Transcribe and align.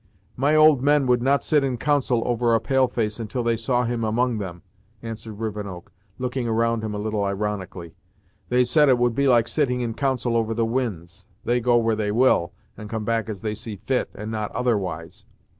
"My 0.35 0.55
old 0.55 0.81
men 0.81 1.05
would 1.05 1.21
not 1.21 1.43
sit 1.43 1.63
in 1.63 1.77
council 1.77 2.23
over 2.25 2.55
a 2.55 2.59
pale 2.59 2.87
face 2.87 3.19
until 3.19 3.43
they 3.43 3.55
saw 3.55 3.83
him 3.83 4.03
among 4.03 4.39
them," 4.39 4.63
answered 5.03 5.35
Rivenoak, 5.37 5.91
looking 6.17 6.47
around 6.47 6.83
him 6.83 6.95
a 6.95 6.97
little 6.97 7.23
ironically; 7.23 7.93
"they 8.49 8.63
said 8.63 8.89
it 8.89 8.97
would 8.97 9.13
be 9.13 9.27
like 9.27 9.47
sitting 9.47 9.81
in 9.81 9.93
council 9.93 10.35
over 10.35 10.55
the 10.55 10.65
winds; 10.65 11.27
they 11.45 11.59
go 11.59 11.77
where 11.77 11.95
they 11.95 12.11
will, 12.11 12.51
and 12.75 12.89
come 12.89 13.05
back 13.05 13.29
as 13.29 13.43
they 13.43 13.53
see 13.53 13.75
fit, 13.75 14.09
and 14.15 14.31
not 14.31 14.49
otherwise. 14.53 15.23